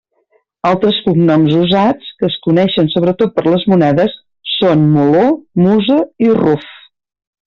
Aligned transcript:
Altres 0.69 0.95
cognoms 1.07 1.57
usats, 1.57 2.07
que 2.21 2.25
es 2.31 2.37
coneixen 2.47 2.89
sobretot 2.93 3.35
per 3.37 3.43
les 3.49 3.67
monedes, 3.73 4.15
són 4.55 4.87
Moló, 4.95 5.25
Musa 5.67 5.99
i 6.29 6.33
Ruf. 6.45 6.65